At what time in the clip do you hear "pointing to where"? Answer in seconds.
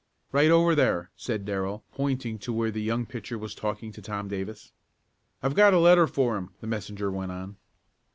1.93-2.71